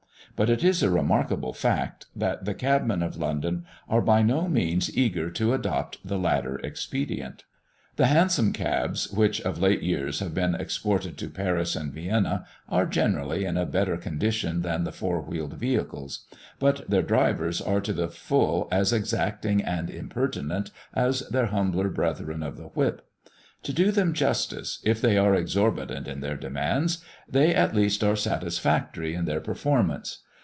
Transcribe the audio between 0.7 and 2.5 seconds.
a remarkable fact, that